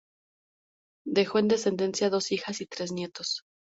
Dejó 1.05 1.37
en 1.37 1.47
descendencia 1.47 2.09
dos 2.09 2.31
hijas 2.31 2.59
y 2.61 2.65
tres 2.65 2.91
nietos. 2.91 3.43